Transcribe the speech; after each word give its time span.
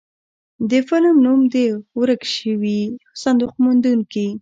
د 0.69 0.71
فلم 0.87 1.15
نوم 1.25 1.39
و 1.47 1.51
د 1.55 1.57
ورک 1.99 2.21
شوي 2.37 2.81
صندوق 3.23 3.53
موندونکي. 3.63 4.27